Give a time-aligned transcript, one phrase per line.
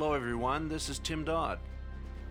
[0.00, 0.70] Hello, everyone.
[0.70, 1.58] This is Tim Dodd.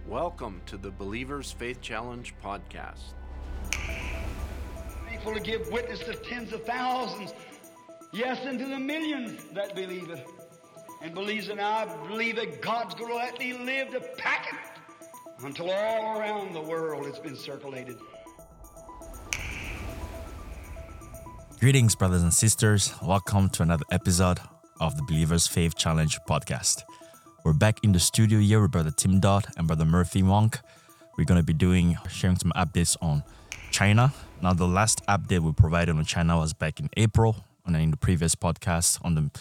[0.07, 3.13] Welcome to the Believers Faith Challenge podcast.
[5.07, 7.31] Faithful to give witness to tens of thousands,
[8.11, 10.27] yes, and to the millions that believe it.
[11.03, 14.47] And believes it, and I believe that God's going to let me live to pack
[14.51, 17.99] it until all around the world it's been circulated.
[21.59, 22.95] Greetings, brothers and sisters.
[23.03, 24.39] Welcome to another episode
[24.79, 26.81] of the Believers Faith Challenge podcast.
[27.43, 30.53] We're back in the studio here with Brother Tim Dodd and Brother Murphy Wong.
[31.17, 33.23] We're going to be doing sharing some updates on
[33.71, 34.13] China.
[34.41, 37.97] Now, the last update we provided on China was back in April, and in the
[37.97, 39.31] previous podcast on the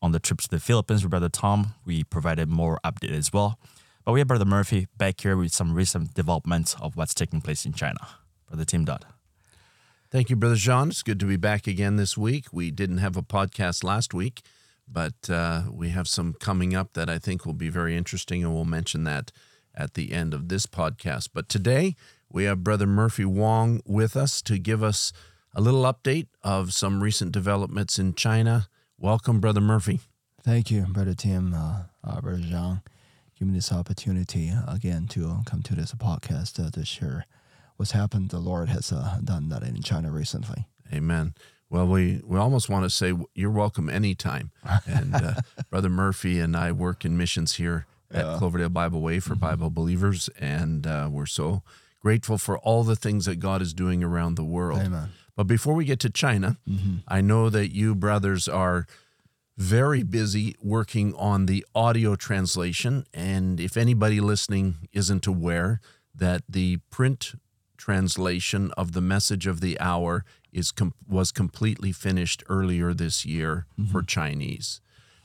[0.00, 3.58] on the trip to the Philippines with Brother Tom, we provided more update as well.
[4.04, 7.66] But we have Brother Murphy back here with some recent developments of what's taking place
[7.66, 7.98] in China.
[8.46, 9.04] Brother Tim Dodd.
[10.10, 10.88] Thank you, Brother John.
[10.88, 12.46] It's good to be back again this week.
[12.52, 14.42] We didn't have a podcast last week,
[14.90, 18.54] but uh, we have some coming up that I think will be very interesting, and
[18.54, 19.32] we'll mention that
[19.74, 21.30] at the end of this podcast.
[21.32, 21.94] But today,
[22.30, 25.12] we have Brother Murphy Wong with us to give us
[25.54, 28.68] a little update of some recent developments in China.
[28.98, 30.00] Welcome, Brother Murphy.
[30.42, 32.82] Thank you, Brother Tim, uh, uh, Brother Jean.
[33.38, 37.24] Give me this opportunity again to come to this podcast uh, to share
[37.76, 38.30] what's happened.
[38.30, 40.66] The Lord has uh, done that in China recently.
[40.92, 41.34] Amen.
[41.70, 44.50] Well, we, we almost want to say you're welcome anytime.
[44.86, 45.34] And uh,
[45.70, 48.36] Brother Murphy and I work in missions here at Yeah.
[48.38, 51.62] Cloverdale Bibleway for Bible believers, and uh, we're so
[52.00, 54.80] grateful for all the things that God is doing around the world.
[54.80, 55.10] Amen.
[55.36, 56.56] But before we get to China,
[57.06, 58.86] I know that you brothers are
[59.56, 63.04] very busy working on the audio translation.
[63.12, 65.80] And if anybody listening isn't aware,
[66.14, 67.34] that the print
[67.78, 73.66] translation of the message of the hour is com- was completely finished earlier this year
[73.90, 74.80] for Chinese.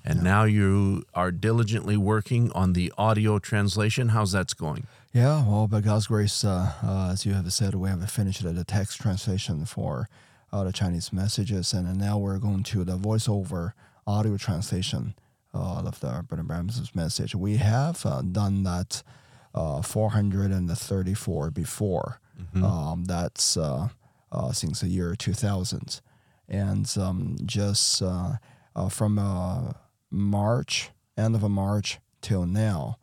[0.06, 4.10] And now you are diligently working on the audio translation.
[4.10, 4.86] How's that going?
[5.14, 8.64] Yeah, well, by God's grace, uh, uh, as you have said, we have finished the
[8.66, 10.10] text translation for
[10.52, 13.74] uh, the Chinese messages, and now we're going to the voiceover
[14.06, 15.16] audio translation
[15.54, 17.34] uh, of the Brother Branham's message.
[17.34, 19.04] We have uh, done that
[19.56, 22.20] uh, 434 before.
[22.64, 23.90] Um, that's uh,
[24.32, 26.02] uh, since the year 2000.
[26.50, 28.34] And um, just uh,
[28.76, 29.74] uh, from uh,
[30.12, 32.98] March, end of March till now,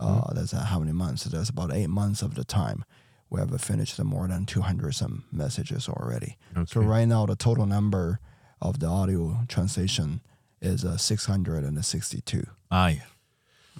[0.00, 1.24] uh, that's uh, how many months?
[1.24, 2.84] That's about eight months of the time.
[3.30, 6.36] We have finished more than 200 some messages already.
[6.66, 8.20] So right now, the total number
[8.60, 10.20] of the audio translation
[10.60, 12.46] is uh, 662.
[12.70, 13.02] Aye.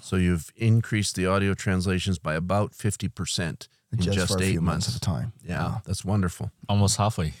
[0.01, 4.61] So you've increased the audio translations by about 50% in just, for a eight few
[4.61, 4.87] months.
[4.87, 5.33] months at a time.
[5.43, 6.51] Yeah, that's wonderful.
[6.69, 7.33] Almost halfway.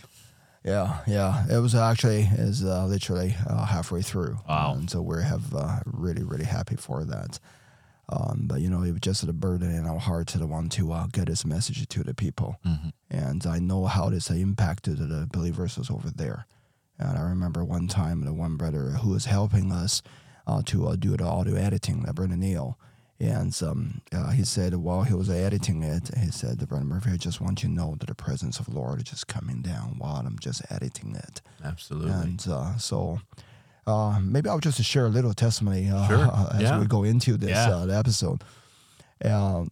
[0.63, 1.45] Yeah, yeah.
[1.49, 4.37] It was actually is uh, literally uh, halfway through.
[4.49, 4.75] Wow.
[4.77, 7.39] And so we have uh, really, really happy for that.
[8.09, 10.91] Um, but you know, it was just a burden in our heart to want to
[10.93, 12.57] uh, get this message to the people.
[13.09, 16.45] And I know how this impacted the believers over there.
[16.99, 20.01] And I remember one time the one brother who was helping us
[20.65, 22.77] to uh, do the audio editing, brother Neil.
[23.19, 27.17] And um, uh, he said while he was editing it, he said, Brother Murphy, I
[27.17, 29.95] just want you to know that the presence of the Lord is just coming down
[29.97, 31.41] while I'm just editing it.
[31.63, 32.11] Absolutely.
[32.11, 33.19] And uh, so
[33.87, 36.47] uh, maybe I'll just share a little testimony uh, Sure.
[36.53, 36.79] as Yeah.
[36.79, 37.75] we go into this Yeah.
[37.75, 38.43] uh, episode.
[39.25, 39.65] Uh,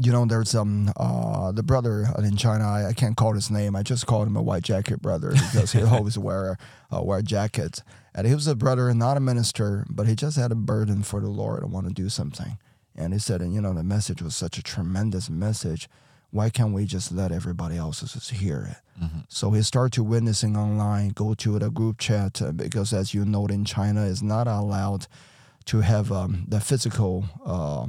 [0.00, 2.64] you know, there's um uh the brother in China.
[2.64, 3.74] I, I can't call his name.
[3.74, 6.56] I just called him a white jacket brother because he always wear
[6.94, 7.82] uh, wear jackets.
[8.14, 11.20] And he was a brother, not a minister, but he just had a burden for
[11.20, 12.58] the Lord and want to do something.
[12.96, 15.88] And he said, and you know, the message was such a tremendous message.
[16.30, 18.76] Why can't we just let everybody else just hear it?
[19.28, 23.24] So he started to witnessing online, go to the group chat uh, because, as you
[23.24, 25.06] know, in China, is not allowed
[25.66, 27.86] to have um, the physical uh,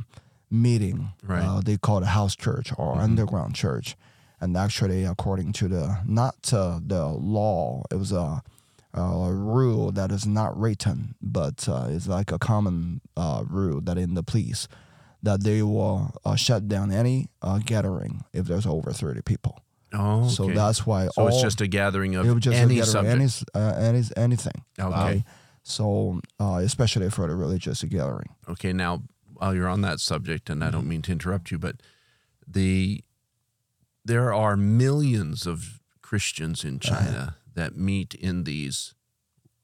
[0.50, 1.12] meeting.
[1.24, 1.44] Right.
[1.44, 3.96] Uh, they call it house church or underground church.
[4.42, 8.42] And actually, according to the not uh, the law, it was a,
[8.94, 13.98] a rule that is not written, but uh, it's like a common uh, rule that
[13.98, 14.68] in the police
[15.22, 19.60] that they will uh, shut down any uh, gathering if there's over 30 people.
[19.94, 20.30] oh, okay.
[20.30, 22.86] So that's why So it's all- just a gathering of it was just any a
[22.86, 23.54] gathering, subject.
[23.56, 24.63] any, uh, any anything.
[24.80, 25.25] Okay.
[25.63, 28.30] So uh, especially for the religious gathering.
[28.48, 29.02] Okay, now
[29.39, 30.75] while you're on that subject, and I Mm-hmm.
[30.75, 31.81] don't mean to interrupt you, but
[32.47, 33.03] the
[34.06, 36.95] there are millions of Christians in Uh-huh.
[36.95, 38.94] China that meet in these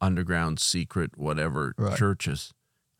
[0.01, 1.97] underground secret whatever Right.
[1.97, 2.53] churches.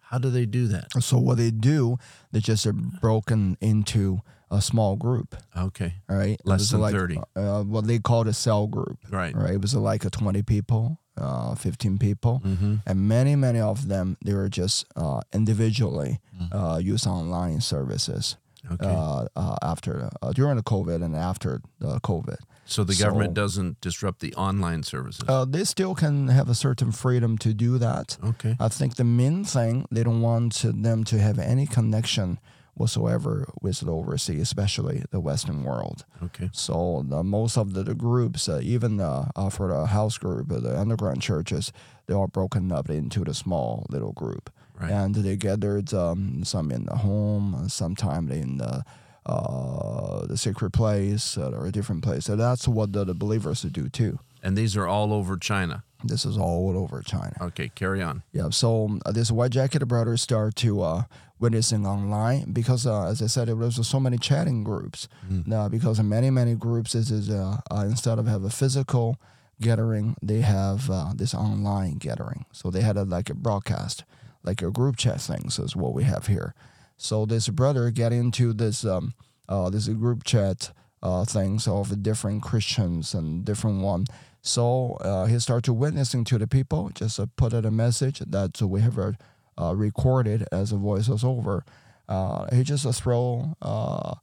[0.10, 0.88] How do they do that?
[1.04, 1.98] So what they do,
[2.32, 4.20] they just are broken into
[4.50, 5.36] a small group.
[5.58, 5.96] Okay.
[6.10, 7.20] All right, Less than like, 30.
[7.36, 9.00] Uh, what they called a cell group.
[9.10, 9.36] Right.
[9.36, 9.54] Right.
[9.56, 12.76] It was like a twenty people uh, 15 people, Mm-hmm.
[12.86, 16.20] and many, many of them they were just uh, individually
[16.52, 18.38] uh, use online services.
[18.72, 18.88] Okay.
[18.88, 22.38] uh, uh, after uh, during the COVID and after the COVID.
[22.66, 25.24] so the government so- doesn't disrupt the online services.
[25.30, 28.18] Uh, they still can have a certain freedom to do that.
[28.24, 28.56] okay.
[28.60, 32.40] I think the main thing they don't want to, them to have any connection
[32.76, 36.06] whatsoever with the overseas, especially the Western world.
[36.24, 36.50] Okay.
[36.54, 40.52] So the, most of the, the groups, uh, even uh, uh, for the house group,
[40.52, 41.72] uh, the underground churches,
[42.08, 44.50] they are broken up into the small little group,
[44.80, 44.92] Right.
[44.92, 48.84] and they gathered um, some in the home, sometime in the
[49.26, 52.26] uh, the secret place uh, or a different place.
[52.26, 54.20] So that's what the, the believers do too.
[54.44, 55.84] And these are all over China.
[56.08, 57.36] This is all over China.
[57.42, 57.70] Okay.
[57.76, 58.24] Carry on.
[58.32, 61.04] Yeah, so um, this White Jacket Brothers start to uh,
[61.40, 65.08] witnessing online because, uh, as I said, there was so many chatting groups.
[65.52, 69.20] Uh, because in many many groups, this is uh, uh, instead of have a physical
[69.62, 72.46] gathering, they have uh, this online gathering.
[72.52, 74.04] So they had a, like a broadcast,
[74.44, 76.54] like a group chat things is what we have here.
[76.98, 79.14] So this brother get into this um,
[79.48, 80.72] uh, this group chat
[81.04, 84.06] uh, things of different Christians and different one.
[84.46, 88.62] So uh, he started witnessing to the people, just uh, put out a message that
[88.62, 89.12] we have uh,
[89.60, 91.62] uh, recorded as a voice voiceover.
[92.08, 94.14] Uh, he just uh, throw, uh,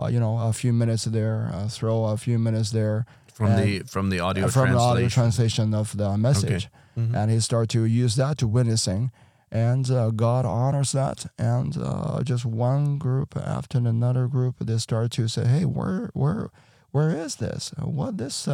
[0.00, 3.04] uh, you know, a few minutes there, uh, throw a few minutes there.
[3.34, 5.10] From the from the audio from the audio translation.
[5.10, 7.16] translation of the message, Mhm.
[7.16, 9.10] and he started to use that to witnessing,
[9.50, 11.26] and uh, God honors that.
[11.38, 16.50] And uh, just one group after another group, they start to say, "Hey, where, where,
[16.92, 17.72] where is this?
[17.78, 18.46] What this?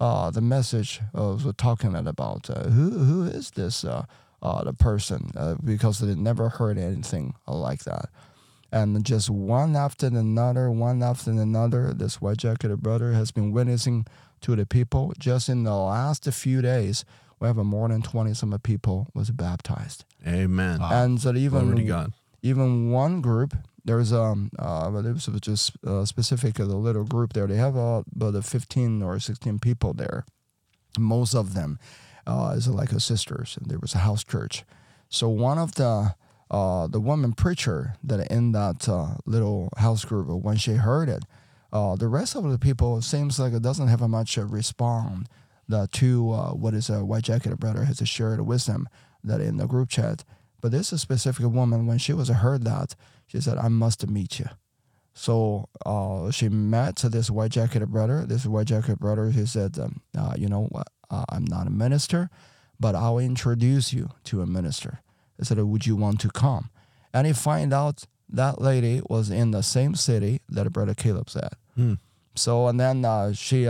[0.00, 2.48] Uh, uh, the message uh, was talking about?
[2.50, 3.84] Uh, who, who is this?
[3.84, 4.04] Uh,
[4.42, 5.30] uh, the person?
[5.36, 8.06] Uh, because they never heard anything like that."
[8.70, 14.04] and just one after another, one after another, this white jacketed brother has been witnessing
[14.42, 15.12] to the people.
[15.18, 17.04] Just in the last few days,
[17.40, 20.80] we have more than twenty some people was baptized, Amen.
[20.82, 22.12] and so even Glory to God.
[22.42, 23.54] even one group.
[23.88, 27.46] There's um uh but it was just uh, specific of the little group there.
[27.46, 30.26] They have uh, about uh, 15 or 16 people there.
[30.98, 31.78] Most of them
[32.26, 34.64] uh, is like a sisters, and there was a house church.
[35.08, 36.14] So one of the
[36.50, 41.24] uh, the woman preacher that in that uh, little house group, when she heard it,
[41.72, 45.28] uh, the rest of the people seems like it doesn't have a much uh, respond
[45.66, 48.88] the, to uh, what is a white jacketed brother has shared them
[49.24, 50.24] that in the group chat.
[50.60, 52.94] But this is specific woman when she was heard that
[53.28, 54.46] she said, "I must meet you."
[55.14, 58.24] So uh, she met this white jacketed brother.
[58.26, 60.88] This white jacketed brother, he said, um, uh, "You know what?
[61.10, 62.30] Uh, I'm not a minister,
[62.80, 65.00] but I'll introduce you to a minister."
[65.38, 66.70] He said, "Would you want to come?"
[67.14, 71.54] And he find out that lady was in the same city that brother Caleb's at.
[71.74, 71.94] Hmm.
[72.34, 73.66] So and then uh, she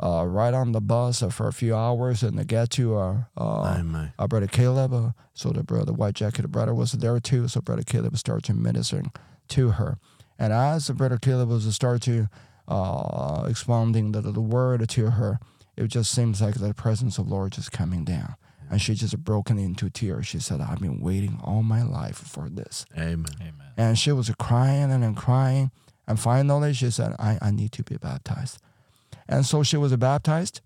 [0.00, 3.62] uh, ride on the bus for a few hours and they get to uh, uh,
[3.62, 4.12] My, my.
[4.18, 4.92] our brother Caleb.
[4.92, 7.48] Uh, so the brother, white jacketed brother, was there too.
[7.48, 9.12] So brother Caleb started ministering
[9.48, 9.98] to her,
[10.38, 12.28] and as the brother Caleb was start to
[12.68, 15.38] uh, expounding the, the word to her,
[15.76, 18.34] it just seems like the presence of Lord just coming down,
[18.70, 20.26] and she just broken into tears.
[20.26, 23.26] She said, "I've been waiting all my life for this," Amen.
[23.40, 23.54] Amen.
[23.76, 25.70] and she was crying and then crying,
[26.06, 28.58] and finally she said, "I, I need to be baptized,"
[29.32, 30.60] and so she was baptized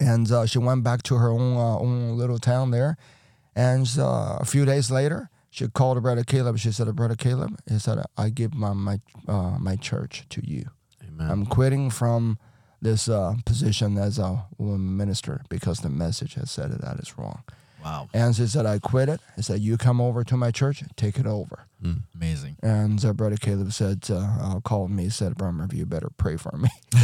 [0.00, 2.96] and uh, she went back to her own uh, own little town there.
[3.56, 6.58] And uh, a few days later, she called her brother Caleb.
[6.58, 10.70] She said, "Brother Caleb," he said, "I give my my uh, my church to you.
[11.02, 11.30] Amen.
[11.30, 12.38] I'm quitting from
[12.80, 17.18] this uh, position as a woman minister because the message has said that that is
[17.18, 17.42] wrong."
[17.82, 18.08] Wow.
[18.12, 21.18] And she said, "I quit it." He said, "You come over to my church, take
[21.18, 21.68] it over."
[22.14, 22.56] Amazing.
[22.62, 26.56] And uh, brother Caleb said, uh, uh, called me, said, Brother you better pray for
[26.56, 26.68] me.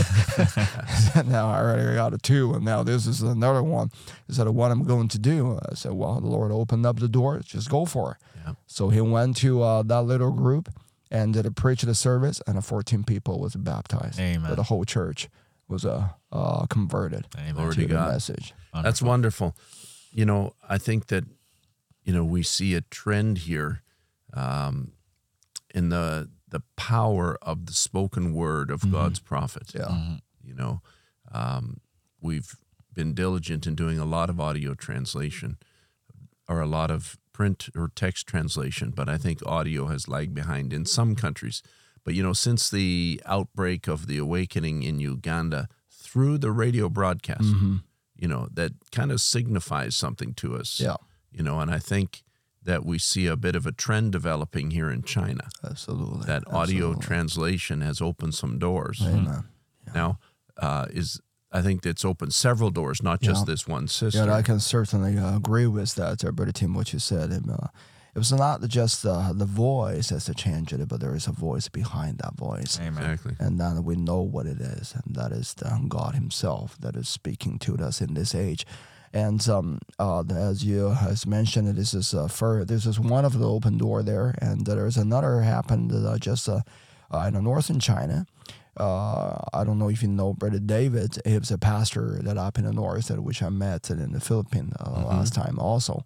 [1.13, 3.91] said, now I already got a two, and now this is another one.
[4.27, 5.61] He said, what I'm going to do?
[5.71, 7.41] I said, well, the Lord opened up the door.
[7.45, 8.41] Just go for it.
[8.45, 8.55] Yeah.
[8.67, 10.69] So he went to uh, that little group
[11.11, 14.19] and did a preach the service, and uh, 14 people was baptized.
[14.19, 14.49] Amen.
[14.49, 15.29] But the whole church
[15.69, 17.69] was uh, uh, converted Amen.
[17.69, 18.13] To to the God.
[18.13, 18.55] message.
[18.83, 19.55] That's wonderful.
[20.15, 21.25] You know, I think that,
[22.05, 23.83] you know, we see a trend here
[24.33, 24.93] um,
[25.75, 29.73] in the the power of the spoken word of God's prophet.
[29.75, 30.19] Yeah.
[30.45, 30.83] You know,
[31.33, 31.81] um,
[32.21, 32.55] we've
[32.93, 35.59] been diligent in doing a lot of audio translation
[36.49, 40.73] or a lot of print or text translation, but I think audio has lagged behind
[40.73, 41.61] in some countries.
[42.05, 47.53] But, you know, since the outbreak of the awakening in Uganda through the radio broadcast,
[48.17, 50.81] you know, that kind of signifies something to us.
[50.81, 50.97] Yeah,
[51.33, 52.23] You know, and I think
[52.63, 55.49] that we see a bit of a trend developing here in China.
[55.63, 56.25] absolutely.
[56.27, 57.03] That audio Absolutely.
[57.07, 59.01] translation has opened some doors.
[59.05, 59.45] Amen.
[59.95, 60.19] Now,
[60.57, 61.21] uh, is
[61.53, 63.53] I think it's opened several doors, not just Yeah.
[63.53, 64.27] this one system.
[64.29, 67.33] Yeah, I can certainly uh, agree with that, uh, Brother Tim, what you said.
[67.33, 67.69] Um, uh,
[68.15, 71.33] it was not just uh, the voice that's the change it, but there is a
[71.33, 72.79] voice behind that voice.
[72.81, 73.03] Amen.
[73.03, 73.35] exactly.
[73.41, 77.09] And then we know what it is, and that is the God Himself that is
[77.09, 78.67] speaking to us in this age.
[79.13, 83.39] And um, uh, as you has mentioned, this is uh, for this is one of
[83.39, 86.61] the open door there, and there's another happened uh, just uh,
[87.11, 88.27] uh, in northern China.
[88.77, 91.19] Uh, I don't know if you know Brother David.
[91.25, 94.21] He was a pastor that up in the north, that which I met in the
[94.21, 96.05] Philippines uh, last time also.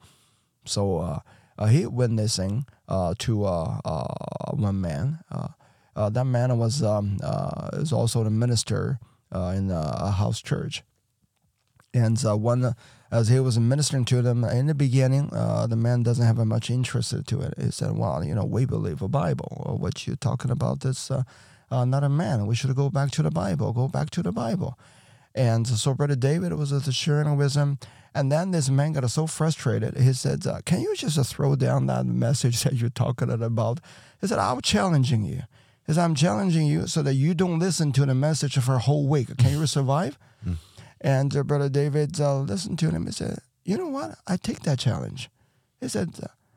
[0.66, 1.20] So uh,
[1.66, 5.18] he witnessing uh, to uh, uh, one man.
[5.96, 7.18] That man was um,
[7.72, 9.00] is also the minister
[9.32, 10.82] in a, house church.
[11.92, 12.74] And one,
[13.10, 16.70] as he was ministering to them in the beginning, uh, the man doesn't have much
[16.70, 17.54] interest to it.
[17.58, 19.76] He said, "Well, you know, we believe a Bible.
[19.80, 21.22] What you're talking about is uh,
[21.70, 22.46] uh, not a man.
[22.46, 23.72] We should go back to the Bible.
[23.72, 24.78] Go back to the Bible."
[25.34, 27.78] And so Brother David was sharing with him.
[28.14, 29.96] And then this man got so frustrated.
[29.96, 33.80] He said, uh, Can you just uh, throw down that message that you're talking about?
[34.20, 35.42] He said, I'm challenging you.
[35.86, 38.78] He said, I'm challenging you so that you don't listen to the message for a
[38.78, 39.36] whole week.
[39.38, 40.18] Can you survive?
[41.00, 44.18] And uh, Brother David uh, listened to him and said, You know what?
[44.26, 45.30] I take that challenge.
[45.80, 46.10] He said,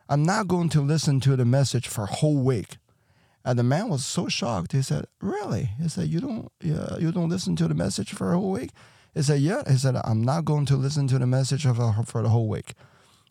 [0.10, 2.77] I'm not going to listen to the message for a whole week.
[3.43, 4.72] And the man was so shocked.
[4.72, 8.34] He said, "Really?" He said, "You don't, yeah, you don't listen to the message for
[8.34, 8.72] a whole week."
[9.13, 12.03] He said, "Yeah." He said, "I'm not going to listen to the message of, uh,
[12.03, 12.74] for the whole week."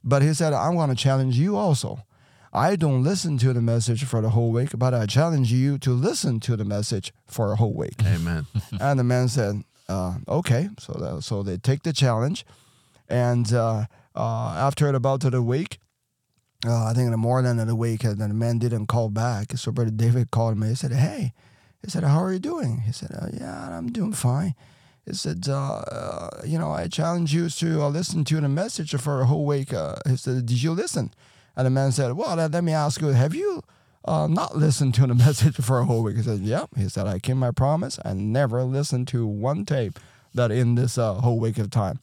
[0.04, 2.04] But he said, "I'm going to challenge you also.
[2.52, 5.92] I don't listen to the message for the whole week, but I challenge you to
[5.92, 8.46] listen to the message for a whole week." Amen.
[8.80, 12.44] and the man said, uh, "Okay." So that, so they take the challenge,
[13.08, 15.78] and uh, uh, after about a week,
[16.66, 19.08] uh, I think in the morning of the week, and then the man didn't call
[19.08, 19.56] back.
[19.56, 20.68] So Brother David called me.
[20.68, 21.32] He said, "Hey,"
[21.82, 24.54] he said, "How are you doing?" He said, uh, "Yeah, I'm doing fine."
[25.06, 28.94] He said, uh, uh, "You know, I challenge you to uh, listen to the message
[28.96, 31.12] for a whole week." Uh, he said, "Did you listen?"
[31.56, 33.62] And the man said, "Well, let, let me ask you, have you?"
[34.04, 36.16] Uh, not listened to the message for a whole week.
[36.16, 37.98] He said, "Yep." He said, "I keep my promise.
[38.04, 39.98] I never listened to one tape
[40.34, 42.00] that in this uh, whole week of time."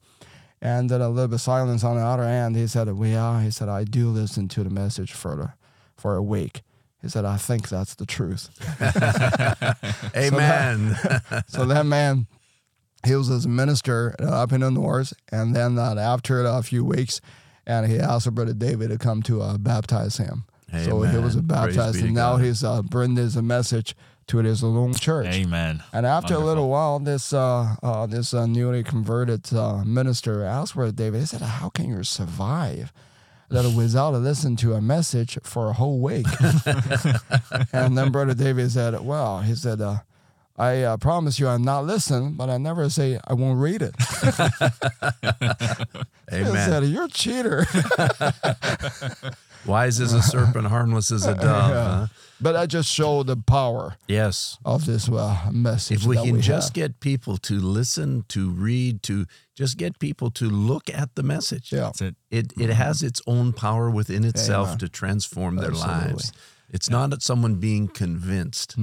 [0.62, 2.56] And then a little bit of silence on the other end.
[2.56, 5.54] He said, "We are." He said, "I do listen to the message for the,
[5.96, 6.62] for a week."
[7.01, 8.50] He said, "I think that's the truth."
[10.16, 10.96] Amen.
[11.48, 12.27] so that man,
[13.08, 16.84] he was his minister uh, up in the north, and then uh, after a few
[16.86, 17.22] weeks,
[17.66, 20.46] and he asked Brother David to come to uh, baptize him.
[20.84, 21.48] So he was Amen.
[21.48, 22.44] Baptized, and now God.
[22.44, 23.96] he's uh, bringing his message
[24.28, 25.28] to his own church.
[25.28, 25.82] Amen.
[25.94, 30.76] And after a little while, this uh, uh, this uh, newly converted uh, minister asked
[30.76, 31.22] Brother David.
[31.22, 32.92] He said, "How can you survive
[33.50, 36.28] that without listening to a message for a whole week?"
[37.74, 39.80] and then Brother David said, "Well, he said."
[40.60, 43.94] I uh, promise you, I'm not listening, but I never say I won't read it.
[46.34, 46.70] Amen.
[46.70, 47.66] said, "You're a cheater."
[49.66, 51.72] Wise as a serpent, harmless as a dove.
[51.74, 52.08] huh?
[52.40, 54.58] but I just show the power Yes.
[54.64, 56.02] of this uh, message.
[56.02, 56.74] If we that can we just have.
[56.74, 61.74] get people to listen, to read, to just get people to look at the message.
[61.74, 62.16] yeah, That's it.
[62.32, 64.78] It it has its own power within itself Amen.
[64.80, 66.08] to transform their Absolutely.
[66.14, 66.32] lives.
[66.70, 68.76] It's not that someone being convinced.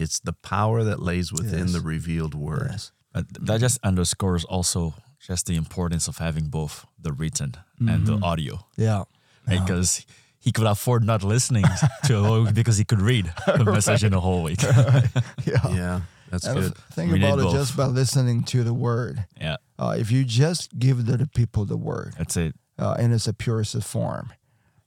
[0.00, 1.72] It's the power that lays within Yes.
[1.72, 2.68] the revealed word.
[2.72, 4.94] yes, But that just underscores also
[5.28, 8.54] just the importance of having both the written and the audio.
[8.76, 9.04] yeah,
[9.46, 10.06] Because
[10.38, 11.64] he could afford not listening
[12.06, 14.62] to a whole because he could read the message in a whole week.
[15.44, 15.68] yeah.
[15.80, 16.74] Yeah, that's And good.
[16.94, 17.54] think We about it both.
[17.54, 19.26] just by listening to the word.
[19.40, 22.54] yeah, Uh, if you just give the, the people the word that's it.
[22.78, 24.32] uh, in its purest form,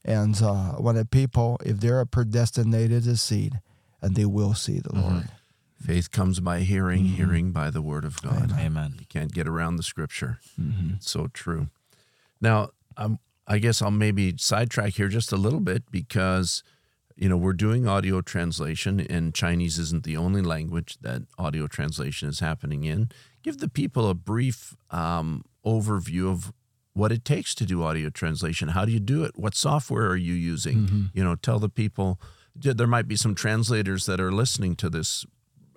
[0.05, 3.61] and uh, when the people, if they're predestinated to seed,
[4.03, 5.29] and they will see the Lord.
[5.81, 7.15] Faith comes by hearing, Mm-hmm.
[7.15, 8.51] hearing by the word of God.
[8.57, 8.95] Amen.
[8.99, 10.39] You can't get around the scripture.
[10.61, 10.95] Mm-hmm.
[10.97, 11.67] It's so true.
[12.39, 13.17] Now, um,
[13.47, 16.63] I guess I'll maybe sidetrack here just a little bit because,
[17.15, 22.29] you know, we're doing audio translation, and Chinese isn't the only language that audio translation
[22.29, 23.09] is happening in.
[23.41, 26.53] Give the people a brief um, overview of
[26.93, 28.69] what it takes to do audio translation.
[28.69, 29.31] How do you do it?
[29.35, 31.09] What software are you using?
[31.13, 32.21] You know, tell the people.
[32.55, 35.25] There might be some translators that are listening to this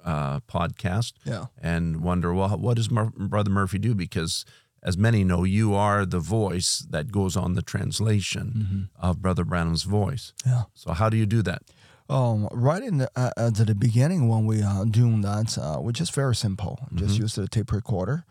[0.04, 1.46] uh, podcast Yeah.
[1.60, 3.94] and wonder, well, what does Mur- Brother Murphy do?
[3.94, 4.44] Because
[4.82, 9.82] as many know, you are the voice that goes on the translation of Brother Branham's
[9.82, 10.32] voice.
[10.44, 10.64] Yeah.
[10.74, 11.62] So how do you do that?
[12.08, 15.90] Um, right in the, uh, at the beginning when we are doing that, uh, we're
[15.90, 16.78] just very simple.
[16.94, 18.24] Just use the tape recorder,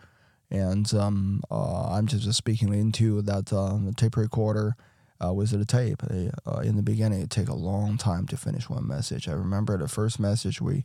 [0.50, 4.78] and um, uh, I'm just speaking into that uh, tape recorder
[5.24, 6.02] uh, with the tape.
[6.04, 9.28] Uh, in the beginning, it take a long time to finish one message.
[9.28, 10.84] I remember the first message we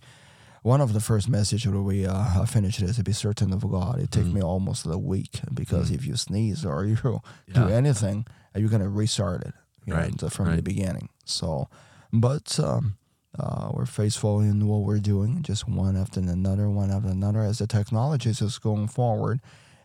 [0.63, 3.99] one of the first messages that we uh, finished is to be certain of God.
[3.99, 4.33] It took Mm.
[4.35, 7.69] me almost a week because if you sneeze or you do Yeah.
[7.69, 9.55] anything, you're gonna restart it
[9.87, 11.09] you Right, the- from the beginning.
[11.25, 11.69] So,
[12.13, 12.99] but um,
[13.39, 17.57] uh, we're faithful in what we're doing, just one after another, one after another, as
[17.59, 19.41] the technology is just going forward,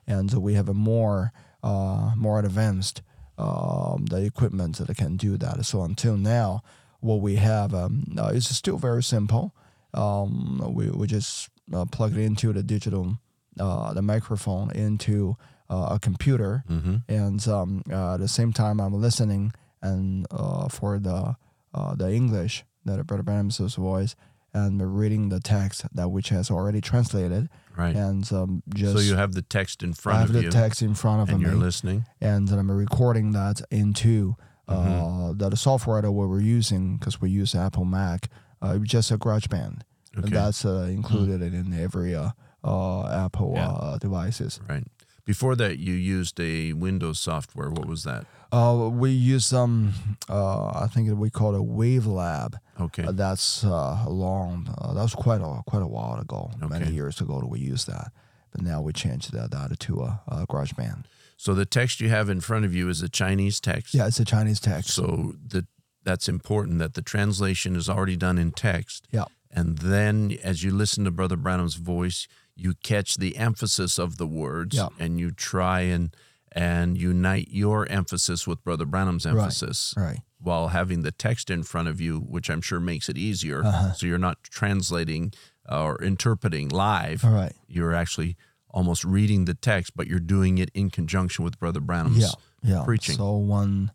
[0.06, 1.32] and so we have a more
[1.64, 3.02] uh, more advanced
[3.38, 5.65] um, the equipment that can do that.
[5.65, 6.62] So until now,
[7.00, 9.54] what we have um, uh, is still very simple.
[9.94, 13.18] Um, we we just uh, plug it into the digital
[13.60, 15.36] uh, the microphone into
[15.70, 16.96] uh, a computer, Mm-hmm.
[17.08, 21.36] and um, uh, at the same time I'm listening and uh, for the
[21.74, 24.15] uh, the English that Brother Branham's voice
[24.55, 27.95] and reading the text that which has already translated Right.
[27.95, 30.45] and um, just so you have the text in I front have of the you,
[30.45, 32.05] have the text in front of and me you're listening.
[32.21, 34.35] and I'm recording that into
[34.67, 35.38] uh, Mm-hmm.
[35.38, 38.29] the, the software that we were using because we use Apple Mac.
[38.63, 39.81] Uh, it's just a GarageBand.
[40.15, 40.33] And Okay.
[40.33, 42.29] that's uh, included in every uh,
[42.63, 43.67] uh, Apple Yeah.
[43.69, 44.59] uh, devices.
[44.67, 44.85] Right.
[45.25, 47.69] Before that, you used a Windows software.
[47.69, 48.25] What was that?
[48.52, 49.94] Uh, we use um,
[50.30, 52.56] uh, I think we call it WaveLab.
[52.80, 53.04] Okay.
[53.04, 54.74] Uh, that's uh, long.
[54.78, 56.80] Uh, that was quite a quite a while ago, okay.
[56.80, 58.12] many years ago that we used that.
[58.52, 61.06] But now we changed that, that to a, a GarageBand.
[61.38, 63.94] So the text you have in front of you is a Chinese text.
[63.94, 64.92] Yeah, it's a Chinese text.
[64.92, 65.66] So the
[66.04, 69.08] that's important that the translation is already done in text.
[69.12, 69.25] Yeah.
[69.52, 74.28] And then as you listen to Brother Branham's voice, you catch the emphasis of the
[74.28, 74.90] words Yeah.
[75.00, 76.16] and you try and
[76.55, 80.21] and unite your emphasis with Brother Branham's emphasis Right.
[80.39, 83.63] while having the text in front of you, which I'm sure makes it easier.
[83.63, 83.91] Uh-huh.
[83.93, 85.33] So you're not translating
[85.69, 87.25] or interpreting live.
[87.25, 87.53] All right.
[87.67, 88.38] You're actually
[88.69, 92.83] almost reading the text, but you're doing it in conjunction with Brother Branham's yeah, yeah.
[92.85, 93.15] preaching.
[93.15, 93.91] So when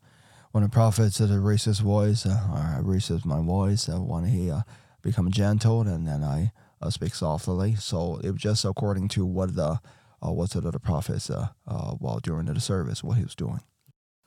[0.53, 4.51] when a prophet uh, raises his voice, uh, or raises my voice, uh, when he
[4.51, 4.63] uh,
[5.01, 6.53] become gentle, and then I
[6.83, 7.77] uh, speak softly.
[7.77, 9.81] So it was just according to what the
[10.22, 13.60] uh, what the other prophets uh, uh, while during the service what he was doing.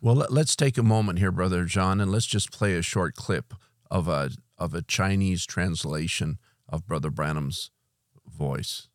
[0.01, 3.15] Well, let- let's take a moment here, Brother John, and let's just play a short
[3.15, 3.55] clip
[3.91, 6.39] of a of a Chinese translation
[6.69, 7.71] of Brother Branham's
[8.27, 8.89] voice.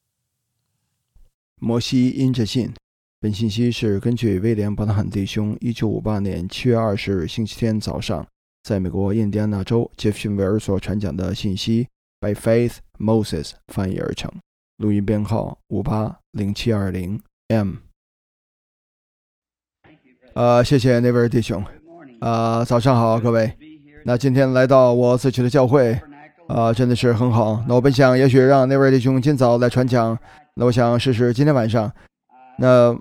[1.59, 2.73] 摩西因着信，
[3.19, 8.27] 本信息是根据威廉·伯特汉弟兄一九五八年七月二十日星期天早上，
[8.61, 11.87] 在美国印第安纳州杰弗逊维尔所传讲的信息，
[12.19, 14.31] by Faith Moses 翻译而成。
[14.78, 17.74] 录音编号五八零七二零 M。
[20.34, 21.64] 呃，谢谢那位弟兄。
[22.20, 23.52] 呃，早上好，各位。
[24.04, 26.00] 那今天来到我自己的教会，
[26.46, 27.64] 啊、真的是很好。
[27.66, 30.16] 那我本想也许让那位弟兄今早来传讲。
[30.54, 31.92] 那我想试试今天晚上。
[32.56, 32.96] 那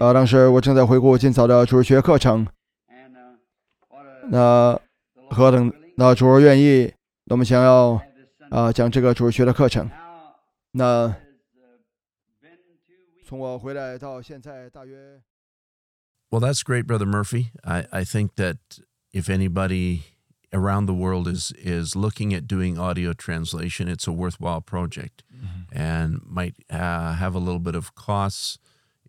[0.00, 2.44] 呃，当时我正在回顾今早的主日学课程。
[4.28, 4.76] 那
[5.30, 6.92] 何等那主儿愿意，
[7.26, 8.00] 那我们想要
[8.50, 9.88] 啊、讲这个主日学的课程。
[10.71, 11.15] 那
[13.25, 15.21] 从我回来到现在大约
[16.31, 17.51] Well, that's great, Brother Murphy.
[17.63, 18.57] I, I think that
[19.13, 20.01] if anybody
[20.51, 25.23] around the world is is looking at doing audio translation, it's a worthwhile project
[25.71, 28.57] and might uh, have a little bit of costs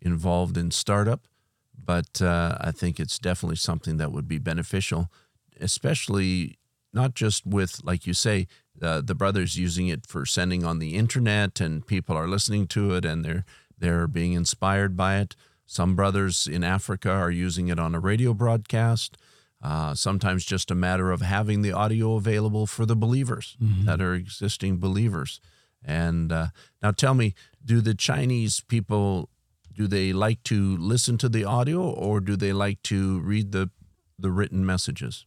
[0.01, 1.27] involved in startup,
[1.73, 5.11] but uh, I think it's definitely something that would be beneficial,
[5.59, 6.59] especially
[6.92, 8.46] not just with, like you say,
[8.80, 12.94] uh, the brothers using it for sending on the internet and people are listening to
[12.94, 13.44] it and they're
[13.78, 15.34] they're being inspired by it.
[15.66, 19.16] Some brothers in Africa are using it on a radio broadcast.
[19.60, 24.14] Uh, sometimes just a matter of having the audio available for the believers that are
[24.14, 25.40] existing believers.
[25.84, 26.48] And uh,
[26.82, 29.28] now tell me, do the Chinese people
[29.74, 33.70] do they like to listen to the audio or do they like to read the
[34.18, 35.24] the written messages?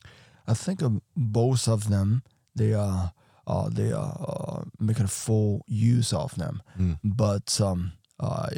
[0.47, 2.23] I think um, both of them
[2.55, 3.11] they are
[3.47, 6.61] uh, they are uh, making full use of them.
[7.03, 8.49] But um, uh,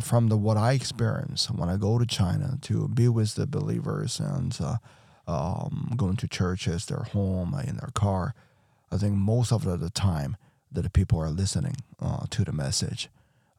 [0.00, 4.20] from the what I experience when I go to China to be with the believers
[4.20, 4.76] and uh,
[5.26, 8.34] um, going to churches, their home, uh, in their car,
[8.92, 10.36] I think most of the time
[10.70, 13.08] that the people are listening uh, to the message.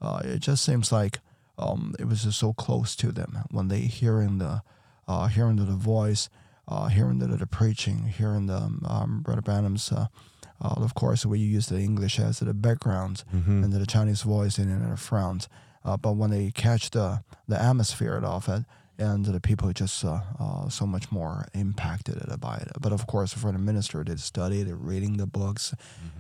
[0.02, 1.20] Uh, it just seems like
[1.58, 4.62] um, it was just so close to them when they hearing the
[5.08, 6.30] uh, hearing the voice,
[6.68, 9.92] uh, hearing the, the preaching, hearing the um, Brother Branham's.
[9.92, 10.08] Uh,
[10.62, 13.24] uh, of course, we use the English as the background
[13.64, 15.48] and the Chinese voice and in the front.
[15.84, 18.64] Uh, but when they catch the the atmosphere of it,
[18.98, 22.72] and the people just uh, uh, so much more impacted by it.
[22.80, 25.74] But of course, for the minister, they study, they're reading the books.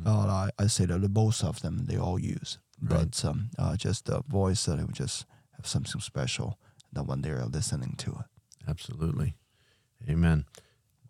[0.05, 3.75] Uh, I, I say that the both of them they all use, but um, uh,
[3.77, 6.59] just the voice that it would just have something special
[6.93, 8.25] that when they're listening to it.
[8.67, 9.35] Absolutely.
[10.09, 10.45] Amen.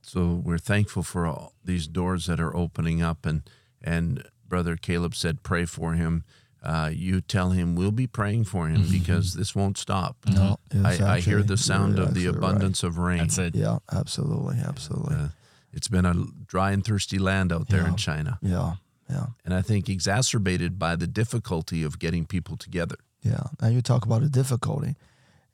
[0.02, 3.42] So we're thankful for all these doors that are opening up and
[3.82, 6.24] and Brother Caleb said, pray for him.
[6.64, 10.18] Uh, you tell him we'll be praying for him because this won't stop.
[10.28, 12.38] No, it's I, I hear the sound of the actually right.
[12.38, 13.20] abundance of rain.
[13.20, 13.56] That's it.
[13.56, 15.16] Yeah, absolutely, absolutely.
[15.16, 15.28] Uh,
[15.74, 16.16] it's been a
[16.48, 18.40] dry and thirsty land out there in China.
[18.42, 18.76] yeah,
[19.10, 22.96] yeah, And I think exacerbated by the difficulty of getting people together.
[23.22, 23.44] yeah.
[23.60, 24.96] And you talk about the difficulty,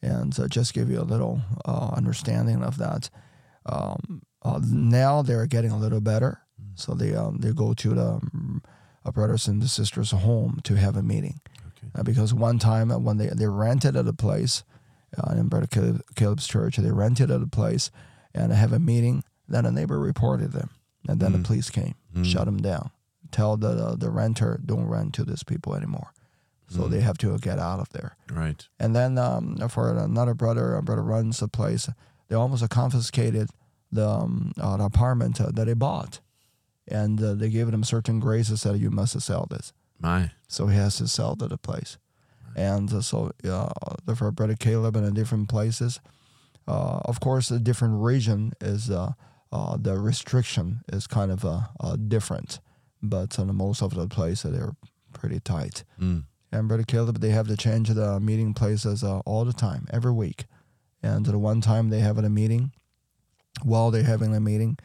[0.02, 3.10] and uh, just give you a little uh, understanding of that.
[3.66, 6.42] Um, uh, now they're getting a little better,
[6.76, 8.64] so they um, they go to the um,
[9.14, 11.42] brothers and the sisters' home to have a meeting.
[11.78, 11.88] Okay.
[11.96, 14.64] Uh, because one time uh, when they, they rented at a place
[15.18, 17.92] uh, in Brother Caleb, Caleb's church, they rented at a place
[18.34, 19.24] and have a meeting.
[19.48, 20.70] Then a neighbor reported them,
[21.08, 22.92] and then the police came, shut them down,
[23.32, 26.14] tell the the renter don't rent to these people anymore.
[26.72, 28.16] So they have to get out of there.
[28.32, 28.66] Right.
[28.80, 31.90] And then um, for another brother, a brother runs a place.
[32.30, 33.50] They almost confiscated
[33.92, 36.22] the, um, uh, the apartment uh, that they bought,
[36.88, 40.32] and uh, they gave him certain graces that you must sell this My.
[40.48, 41.98] so he has to sell to the place.
[42.56, 46.00] And uh, so, uh, for Brother Caleb and in different places,
[46.68, 49.14] uh, of course, a different region is uh,
[49.52, 52.60] uh, the restriction is kind of uh, uh, different,
[53.02, 54.76] but on most of the places they're
[55.14, 55.84] pretty tight.
[56.00, 56.24] Mm.
[56.52, 60.12] And Brother Caleb, they have to change the meeting places uh, all the time, every
[60.12, 60.46] week.
[61.02, 62.72] And the one time they have a meeting,
[63.64, 64.78] while they're having a meeting,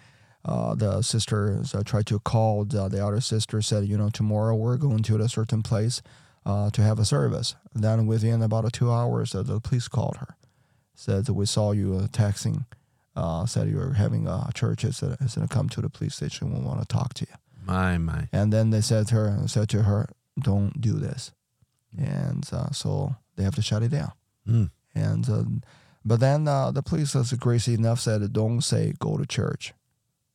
[0.44, 4.54] uh, the sisters uh, tried to call the, the other sister, said, you know, tomorrow
[4.54, 6.02] we're going to a certain place
[6.44, 7.56] uh, to have a service.
[7.74, 10.36] Then within about two hours, uh, the police called her,
[10.94, 12.64] said, we saw you uh, texting,
[13.16, 16.54] uh, said you were having a church, is going to come to the police station,
[16.54, 17.36] we want to talk to you.
[17.64, 18.28] My, my.
[18.32, 20.08] And then they said to her, said to her,
[20.40, 21.32] don't do this.
[21.98, 24.12] And uh, so they have to shut it down.
[24.48, 24.70] Mm.
[24.94, 25.44] And uh,
[26.04, 29.74] but then uh, the police was crazy enough said, don't say go to church.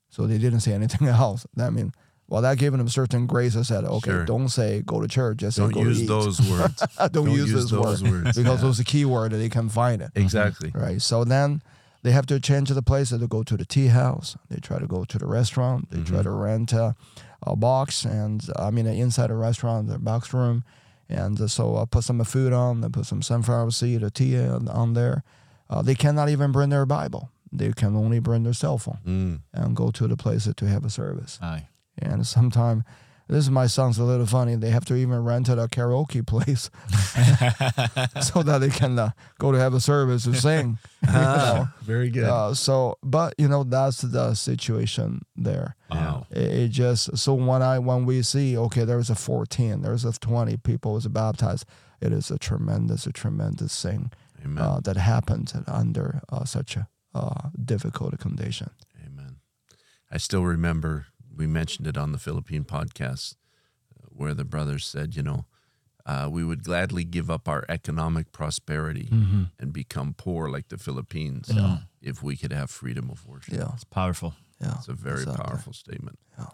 [0.10, 1.46] So they didn't say anything else.
[1.58, 1.94] I mean,
[2.28, 3.56] well, that gave them certain grace.
[3.56, 4.26] I said, okay, Sure.
[4.26, 5.38] don't say go to church.
[5.38, 6.84] Just Don't go to use those words.
[7.12, 8.38] don't, use, those, those words, words.
[8.38, 8.66] because Yeah.
[8.68, 10.12] those are key word that they can find it.
[10.16, 10.72] Exactly.
[10.74, 11.02] Right.
[11.02, 11.62] So then
[12.04, 13.10] they have to change the place.
[13.12, 14.38] They go to the tea house.
[14.50, 15.90] They try to go to the restaurant.
[15.92, 16.96] They try to rent a,
[17.46, 20.64] a box and I mean inside a restaurant, the box room,
[21.12, 22.82] and so I put some food on.
[22.82, 25.24] They put some sunflower seed, a tea on, on there.
[25.70, 27.30] Uh, they cannot even bring their Bible.
[27.52, 29.40] They can only bring their cell phone Mm.
[29.54, 31.38] and go to the place to have a service.
[31.42, 31.68] Aye.
[31.98, 32.84] And sometimes
[33.28, 34.56] this is might sound a little funny.
[34.56, 36.70] They have to even rent a karaoke place
[38.22, 40.78] so that they can uh, go to have a service and sing.
[41.08, 41.68] know.
[41.82, 42.26] Very good.
[42.26, 45.76] Uh, so, but you know that's the situation there.
[45.90, 46.28] Wow.
[46.30, 50.12] It, it just so when I when we see okay, there's a 14, there's a
[50.14, 51.66] 20 people was baptized.
[52.02, 54.12] It is a tremendous, a tremendous thing
[54.58, 58.72] uh, that happened under uh, such a uh, difficult condition.
[59.06, 59.38] Amen.
[60.12, 63.36] I still remember we mentioned it on the Philippine podcast
[63.98, 65.46] uh, where the brothers said, you know,
[66.06, 69.44] uh, we would gladly give up our economic prosperity Mm-hmm.
[69.60, 71.52] and become poor like the Philippines
[72.02, 73.54] if we could have freedom of worship.
[73.54, 74.34] Yeah, It's powerful.
[74.60, 75.44] yeah, It's a very exactly.
[75.46, 76.18] powerful statement.
[76.38, 76.48] Yeah.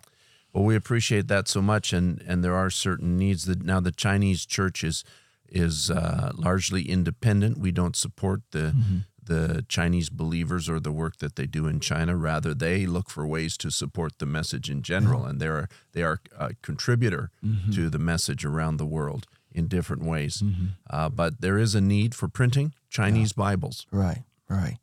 [0.53, 3.91] Well, we appreciate that so much, and and there are certain needs that now the
[3.91, 5.03] Chinese church is
[5.49, 7.57] is uh, largely independent.
[7.57, 8.97] We don't support the Mm-hmm.
[9.27, 12.15] The Chinese believers or the work that they do in China.
[12.15, 16.19] Rather, they look for ways to support the message in general, and they're they are
[16.37, 17.71] a contributor Mm-hmm.
[17.71, 20.43] to the message around the world in different ways.
[20.89, 23.85] Uh, but there is a need for printing Chinese Bibles.
[23.91, 24.77] Right, right.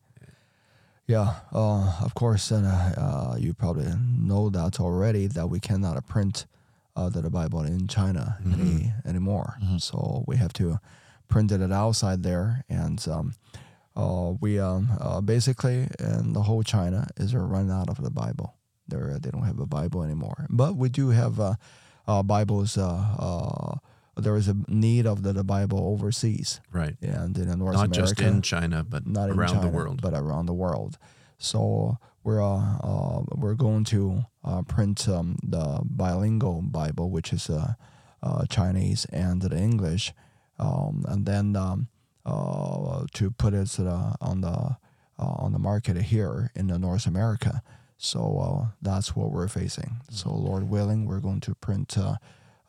[1.07, 6.07] Yeah, uh, of course, and uh, uh, you probably know that already that we cannot
[6.07, 6.47] print
[6.97, 9.59] uh, the Bible in China any anymore.
[9.79, 10.79] So we have to
[11.29, 13.35] print it outside there, and um,
[13.97, 18.55] uh, we um, uh, basically in the whole China is run out of the Bible.
[18.89, 21.55] They they don't have a Bible anymore, but we do have uh,
[22.07, 22.77] uh, Bibles.
[22.77, 23.75] Uh, uh,
[24.17, 26.95] there is a need of the, the Bible overseas Right.
[27.03, 30.01] and in North Not America just in China, but not in around the world.
[30.03, 30.99] but around the world.
[31.39, 37.51] So we're uh, uh, we're going to uh, print um, the bilingual Bible, which is
[37.51, 37.75] uh,
[38.23, 40.13] uh, Chinese and the English,
[40.59, 41.89] um, and then um,
[42.27, 44.77] uh, to put it uh, on the uh,
[45.19, 47.63] on the market here in the North America.
[47.97, 49.97] So uh, that's what we're facing.
[50.11, 51.97] So Lord willing, we're going to print.
[51.99, 52.17] Uh,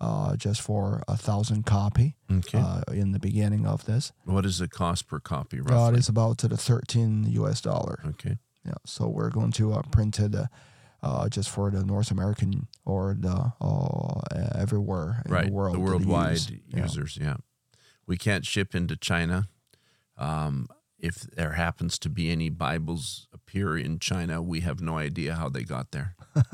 [0.01, 2.59] uh, just for a thousand copy Okay.
[2.59, 5.97] uh, in the beginning of this, what is the cost per copy, roughly?
[5.97, 8.01] it's about to the 13 US dollar.
[8.05, 8.37] okay.
[8.65, 8.73] Yeah.
[8.85, 10.47] So we're going to uh, print it uh,
[11.01, 14.19] uh, just for the North American or the uh,
[14.59, 15.75] everywhere in right the world.
[15.75, 16.51] the worldwide use.
[16.67, 16.81] Yeah.
[16.83, 17.35] users yeah
[18.07, 19.47] we can't ship into china
[20.17, 20.67] um,
[20.99, 25.49] if there happens to be any bibles appear in china we have no idea how
[25.49, 26.15] they got there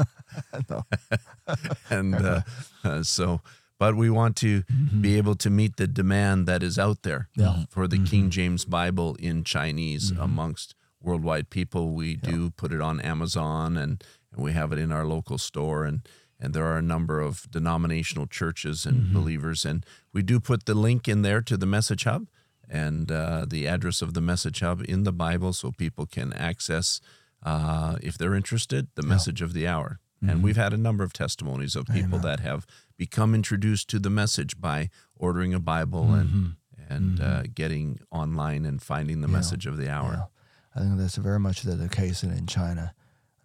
[1.89, 2.41] and uh,
[2.83, 3.41] uh, so,
[3.77, 4.63] but we want to
[5.01, 7.63] be able to meet the demand that is out there Yeah.
[7.69, 10.21] for the King James Bible in Chinese Mm-hmm.
[10.21, 11.93] amongst worldwide people.
[11.93, 15.83] We do put it on Amazon and, and we have it in our local store
[15.85, 16.01] and.
[16.43, 19.13] And there are a number of denominational churches and Mm-hmm.
[19.13, 22.27] believers, and we do put the link in there to the Message Hub
[22.67, 26.99] and uh, the address of the Message Hub in the Bible, so people can access,
[27.43, 29.99] uh, if they're interested, the message of the hour.
[30.21, 32.65] And we've had a number of testimonies of people that have
[32.97, 36.55] become introduced to the message by ordering a Bible and
[36.89, 40.13] and Uh, getting online and finding the message of the hour.
[40.13, 40.25] Yeah.
[40.75, 42.93] I think that's very much the, the case in China.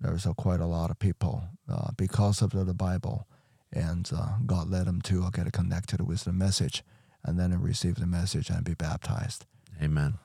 [0.01, 3.27] There's quite a lot of people uh, because of the, the Bible,
[3.73, 6.85] and uh, God led them to uh, get connected with the message,
[7.25, 9.47] and then receive the message and be baptized.
[9.83, 10.19] Amen.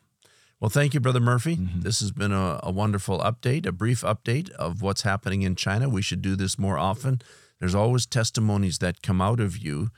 [0.59, 1.57] Well, thank you, Brother Murphy.
[1.75, 5.89] This has been a, a wonderful update, a brief update of what's happening in China.
[5.89, 7.21] We should do this more often.
[7.59, 9.89] There's always testimonies that come out of you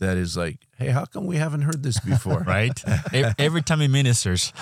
[0.00, 2.40] that is like, hey, how come we haven't heard this before?
[2.50, 2.82] Right?
[3.38, 4.52] Every time he ministers,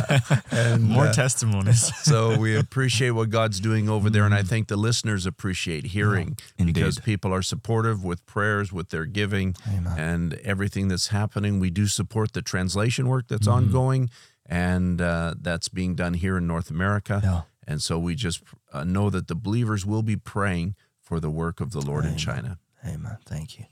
[0.52, 1.92] And more uh, testimonies.
[2.04, 6.36] so we appreciate what God's doing over there, and I think the listeners appreciate hearing
[6.56, 9.98] because people are supportive with prayers, with their giving, Amen.
[9.98, 11.58] and everything that's happening.
[11.58, 14.10] We do support the translation work that's ongoing,
[14.46, 17.20] and uh, that's being done here in North America.
[17.22, 17.40] Yeah.
[17.66, 21.60] And so we just uh, know that the believers will be praying for the work
[21.60, 22.58] of the Lord in China.
[22.84, 23.18] Amen.
[23.24, 23.66] Thank you.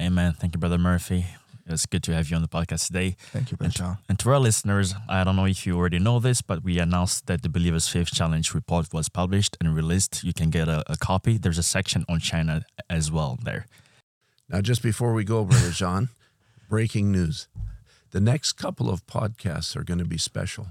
[0.00, 0.32] Amen.
[0.32, 1.26] Thank you, Brother Murphy.
[1.66, 3.16] It's good to have you on the podcast today.
[3.18, 3.98] Thank you, Brother John.
[4.08, 7.26] And to our listeners, I don't know if you already know this, but we announced
[7.26, 10.22] that the Believer's Faith Challenge report was published and released.
[10.22, 11.36] You can get a, a copy.
[11.36, 13.66] There's a section on China as well there.
[14.48, 16.08] Now, just before we go, Brother John,
[16.68, 17.48] breaking news.
[18.12, 20.68] The next couple of podcasts are going to be special.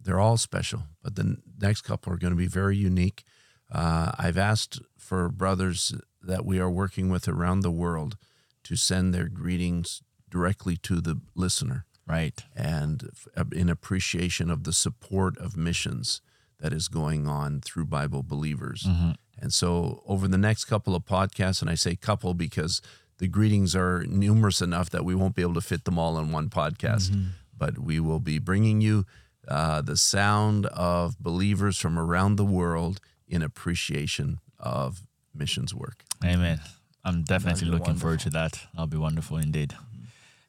[0.00, 3.24] They're all special, but the next couple are going to be very unique.
[3.72, 8.16] Uh, I've asked for brothers that we are working with around the world
[8.64, 12.42] to send their greetings directly to the listener Right.
[12.56, 16.22] and uh, in appreciation of the support of missions
[16.58, 18.84] that is going on through Bible believers.
[18.88, 19.12] Mm-hmm.
[19.40, 22.82] And so, over the next couple of podcasts, and I say couple because
[23.18, 26.32] the greetings are numerous enough that we won't be able to fit them all in
[26.32, 27.28] one podcast, mm-hmm.
[27.56, 29.06] but we will be bringing you
[29.48, 35.02] uh, the sound of believers from around the world in appreciation of
[35.34, 36.04] missions work.
[36.24, 36.60] Amen.
[37.04, 38.60] I'm definitely be looking forward to that.
[38.72, 39.74] That'll be wonderful indeed.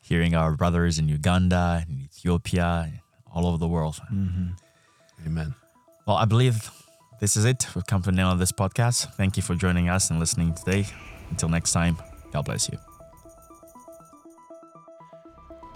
[0.01, 2.91] Hearing our brothers in Uganda, in Ethiopia,
[3.33, 4.01] all over the world.
[4.11, 5.27] Mm-hmm.
[5.27, 5.55] Amen.
[6.05, 6.69] Well, I believe
[7.19, 7.67] this is it.
[7.75, 9.13] We've come to the end of this podcast.
[9.13, 10.87] Thank you for joining us and listening today.
[11.29, 11.97] Until next time,
[12.31, 12.77] God bless you.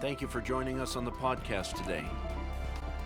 [0.01, 2.03] Thank you for joining us on the podcast today.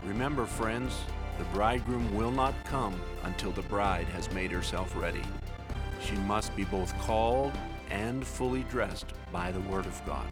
[0.05, 0.97] Remember, friends,
[1.38, 5.21] the bridegroom will not come until the bride has made herself ready.
[6.10, 7.52] She must be both called
[7.91, 10.26] and fully dressed by the Word of God.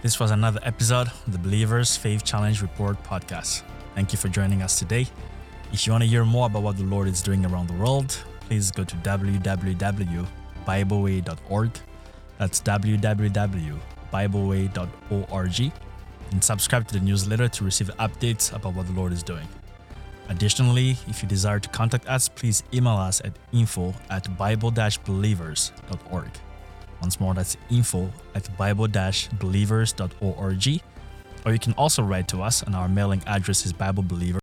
[0.00, 3.62] This was another episode of the Believers Faith Challenge Report podcast.
[3.94, 5.06] Thank you for joining us today.
[5.72, 8.16] If you want to hear more about what the Lord is doing around the world,
[8.40, 11.70] please go to www.bibleway.org.
[12.38, 12.60] That's
[14.12, 15.72] www.bibleway.org
[16.30, 19.48] and subscribe to the newsletter to receive updates about what the Lord is doing.
[20.28, 26.30] Additionally, if you desire to contact us, please email us at info at bible-believers.org.
[27.00, 30.82] Once more, that's info at bible-believers.org.
[31.46, 34.36] Or you can also write to us, and our mailing address is Bible Believer.